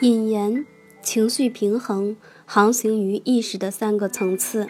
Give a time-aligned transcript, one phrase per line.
[0.00, 0.64] 引言：
[1.02, 2.16] 情绪平衡
[2.46, 4.68] 航行于意识的三个层次，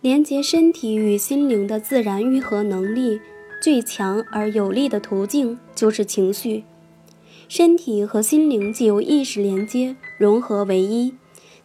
[0.00, 3.20] 连接身体与心灵的自然愈合能力
[3.60, 6.64] 最强而有力的途径就是情绪。
[7.46, 11.12] 身体和心灵既由意识连接融合为一，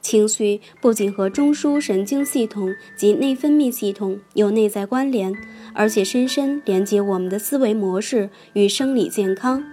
[0.01, 5.33] 情绪不仅和中枢神经系统及内分泌系统有内在关联，
[5.73, 9.63] 而且深深连接我们的思维模式与生理健康。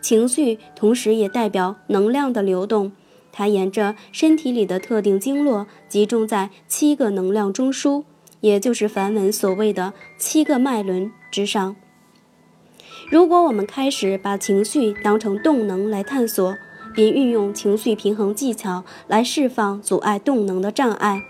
[0.00, 2.92] 情绪同时也代表能量的流动，
[3.32, 8.04] 它沿着身体里的特定经络集中在七个能量中枢，
[8.40, 11.76] 也就是梵文所谓的七个脉轮之上。
[13.10, 16.56] 如果我们开始把情绪当成动能来探索，
[16.94, 21.20] 并运用情绪平衡技巧来释放阻碍动能的障碍。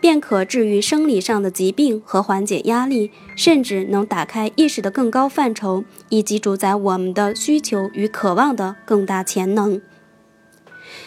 [0.00, 9.80] 便可治愈生理上的疾病和缓解压力，甚至能打开意识的更高范畴，以及主宰我们的需求与渴望的更大潜能。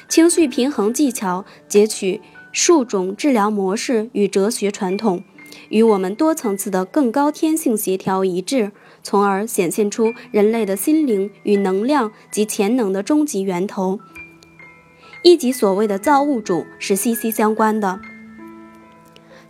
[0.07, 5.23] 情绪平衡技巧截取数种治疗模式与哲学传统，
[5.69, 13.99] 与我们多层次的更高天性协调一致，从而显现出人类的心灵与能量及潜能的终极源头，
[15.23, 17.99] 以及所谓的造物主是息息相关的。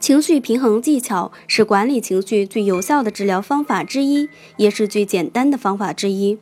[0.04, 6.38] 情绪平衡技巧是管理情绪最有效的治疗方法之一，也是最简单的方法之一。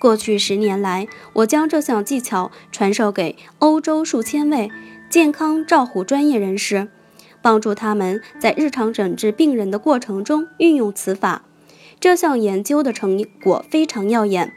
[0.00, 4.68] 过去十年来，我将这项技巧传授给欧洲数千位
[5.08, 6.88] 健康照护专业人士，
[7.40, 11.44] 帮助他们在日常诊治病人的过程中运用此法。
[12.00, 14.52] 这项研究的成果非常耀眼。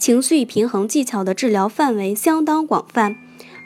[0.00, 3.14] 情绪平衡技巧的治疗范围相当广泛，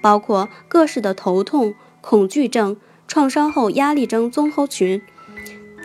[0.03, 2.77] 包括各式的头痛、恐惧症。
[3.15, 5.01] 创伤后压力症综合群、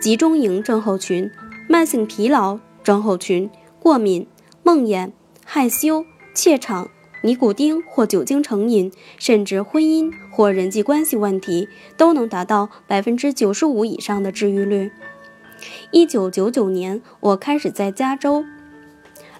[0.00, 1.30] 集中营症候群、
[1.68, 4.26] 慢性疲劳症候群、过敏、
[4.64, 5.12] 梦魇、
[5.44, 6.90] 害羞、怯场、
[7.22, 14.90] 尼古丁或酒精成瘾，甚至婚姻或人际关系问题，都能达到百分之九十五以上的治愈率。
[15.92, 18.44] 一九九九年，我开始在加州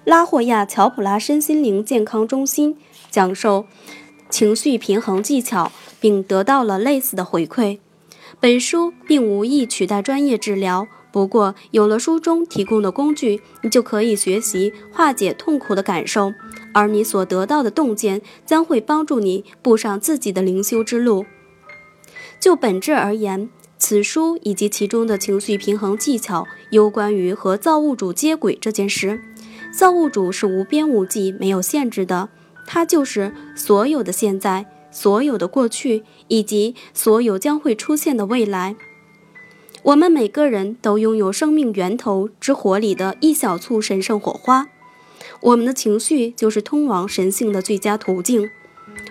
[0.04, 2.76] 拉霍亚乔普拉身心灵健康中心
[3.10, 3.66] 讲授
[4.30, 5.72] 情绪平衡技巧。
[6.00, 7.78] 并得到了类似的回馈。
[8.40, 16.32] 本书并无意取代专业治疗，不过有了书中提供的工具，你就可以学习化解痛苦的感受，
[16.72, 21.26] 而你所得到的洞见将会帮助你步上自己的灵修之路。
[22.40, 29.20] 就本质而言，此书以及其中的情绪平衡技巧，有关于和造物主接轨这件事。
[29.70, 32.30] 造物主是无边无际、没有限制的，
[32.72, 34.66] 它就是所有的现在。
[34.92, 38.74] 所有的过去以及所有将会出现的未来，
[39.84, 44.66] 我们每个人都拥有生命源头之火里的一小簇神圣火花。
[45.42, 48.50] 我们的情绪就是通往神性的最佳途径。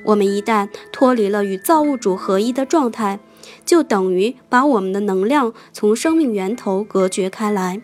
[0.03, 3.19] 我们一旦脱离了与造物主合一的状态，
[3.65, 7.81] 就等于把我们的能量从生命源头隔绝开来。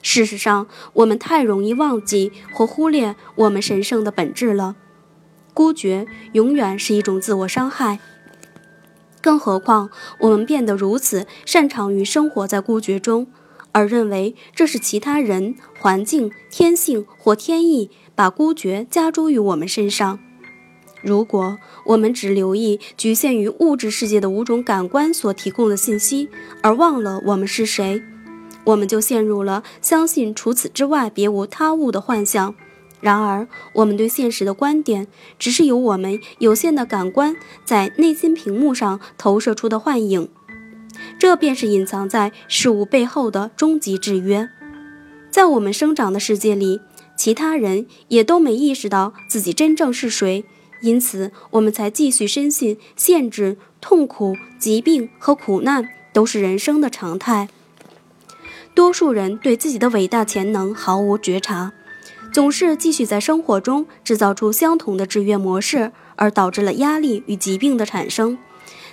[0.00, 4.76] 事实上，我们太容易忘记或忽略我们神圣的本质了。
[5.54, 8.00] 孤绝永远是一种自我伤害，
[9.22, 9.88] 更何况
[10.18, 13.28] 我们变得如此擅长于生活在孤绝中，
[13.70, 20.18] 而认为这是其他人、环境、天性或天意把孤绝加诸于我们身上。
[21.00, 26.28] 如果我们只留意局限于物质世界的五种感官所提供的信息，
[26.62, 28.02] 而忘了我们是谁，
[28.64, 32.54] 我们就陷入了相信除此之外别无他物的幻象。
[33.04, 40.30] 然而，我们对现实的观点，只是由我们有限的感官在内心屏幕上投射出的幻影。
[41.18, 44.48] 这便是隐藏在事物背后的终极制约。
[45.30, 46.80] 在我们生长的世界里，
[47.14, 50.46] 其他人也都没意识到自己真正是谁，
[50.80, 57.50] 因此我们才继续深信限制、痛苦、疾病和苦难都是人生的常态。
[58.74, 61.74] 多数人对自己的伟大潜能毫无觉察。
[62.34, 68.36] 总是继续在生活中制造出相同的制约模式，而导致了压力与疾病的产生。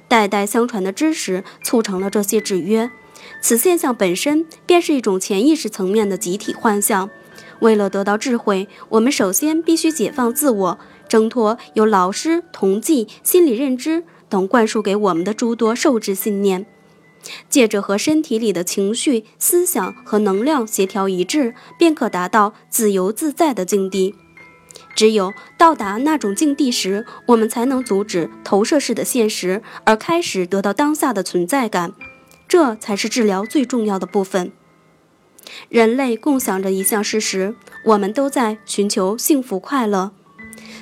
[0.08, 2.92] 代代相传的知识促成了这些制约，
[3.42, 7.10] 此现象本身便是一种潜意识层面的集体幻象。
[7.62, 10.80] 为了得到智慧，我们首先必须解放自我，
[11.10, 16.68] 挣脱由老师、同济、心理认知等灌输给我们的诸多受制信念。
[17.50, 24.16] 借着和身体里的情绪、思想和能量协调一致，便可达到自由自在的境地。
[24.96, 31.94] 只有到达那种境地时，我们才能阻止投射式的现实，而开始得到当下的存在感。
[32.48, 34.52] 这才是治疗最重要的部分。
[35.70, 40.12] 人类共享着一项事实：我们都在寻求幸福快乐。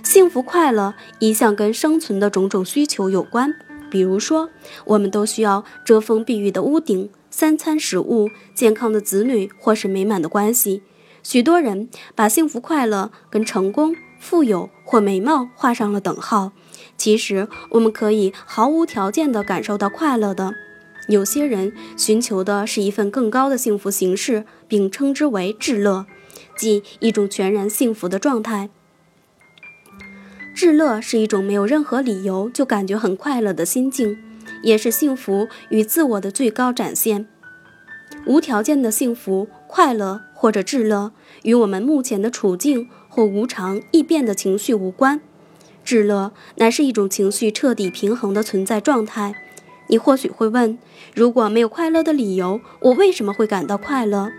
[0.04, 3.54] 幸福快乐一向跟生存的种种需求有关，
[3.90, 4.50] 比如说，
[4.86, 10.82] 我们都需要遮风避雨的屋顶、三餐食物、健康的子女或是美满的关系。
[11.22, 16.54] 许多人把幸福快乐跟成功、富有或美貌画上了等号。
[16.98, 20.54] 其实，我们可以毫无条件地感受到快乐的。
[21.08, 26.06] 有些人寻求的是一份更高的幸福形式，并称之为至乐，
[26.56, 28.70] 即一种全然幸福的状态。
[30.60, 34.18] 至乐是一种没有任何理由就感觉很快乐的心境，
[34.62, 37.26] 也是幸福与自我的最高展现。
[38.26, 41.14] 无条件的幸福、快乐或者至乐，
[41.44, 45.22] 与我们目前的处境或无常易变的情绪无关。
[45.86, 49.34] 至乐乃是一种情绪彻底平衡的存在状态。
[49.88, 50.78] 你或许会问：
[51.16, 54.30] 如果没有快乐的理由，我为什么会感到快乐？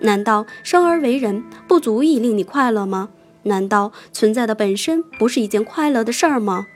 [0.00, 3.10] 难道生而为人不足以令你快乐吗？
[3.44, 6.66] 难道存在的本身不是一件快乐的事儿吗？